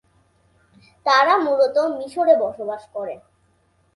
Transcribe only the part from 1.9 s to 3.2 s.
মিশরে বসবাস করে।